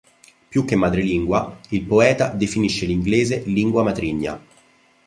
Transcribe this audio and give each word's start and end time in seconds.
Più 0.49 0.65
che 0.65 0.75
madrelingua, 0.75 1.59
il 1.69 1.83
poeta 1.83 2.29
definisce 2.29 2.87
l'inglese 2.87 3.43
lingua 3.45 3.83
matrigna. 3.83 4.43